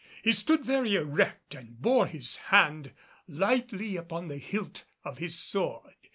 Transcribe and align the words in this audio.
He 0.23 0.31
stood 0.31 0.65
very 0.65 0.95
erect 0.95 1.53
and 1.53 1.79
bore 1.79 2.07
his 2.07 2.37
hand 2.49 2.91
lightly 3.27 3.97
upon 3.97 4.29
the 4.29 4.37
hilt 4.39 4.83
of 5.05 5.19
his 5.19 5.35
sword. 5.37 5.93